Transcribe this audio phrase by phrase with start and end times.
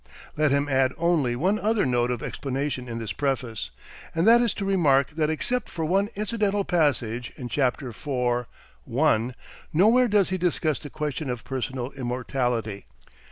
[0.35, 3.69] Let him add only one other note of explanation in this preface,
[4.15, 8.47] and that is to remark that except for one incidental passage (in Chapter IV.,
[8.85, 9.35] 1),
[9.71, 12.87] nowhere does he discuss the question of personal immortality.